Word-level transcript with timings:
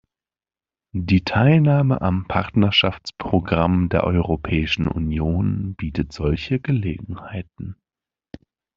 Die 0.97 1.23
Teilnahme 1.23 2.01
am 2.01 2.25
Partnerschaftsprogramm 2.27 3.87
der 3.89 4.03
Europäischen 4.03 4.87
Union 4.87 5.75
bietet 5.75 6.11
solche 6.11 6.59
Gelegenheiten. 6.59 7.75